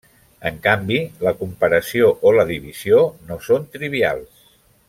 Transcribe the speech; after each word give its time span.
En 0.49 0.55
canvi, 0.67 0.97
la 1.27 1.33
comparació 1.43 2.09
o 2.29 2.33
la 2.39 2.49
divisió 2.55 3.05
no 3.29 3.41
són 3.51 3.73
trivials. 3.77 4.47